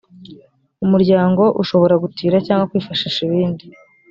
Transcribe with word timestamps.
umuryango 0.85 1.43
ushobora 1.61 1.95
gutira 2.03 2.35
cyangwa 2.45 2.69
kwifashisha 2.71 3.19
ibindi 3.27 3.65